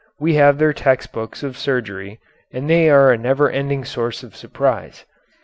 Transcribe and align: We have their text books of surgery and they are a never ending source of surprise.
We 0.19 0.33
have 0.33 0.57
their 0.57 0.73
text 0.73 1.11
books 1.11 1.43
of 1.43 1.55
surgery 1.55 2.19
and 2.51 2.67
they 2.67 2.89
are 2.89 3.11
a 3.11 3.17
never 3.19 3.51
ending 3.51 3.85
source 3.85 4.23
of 4.23 4.35
surprise. 4.35 5.05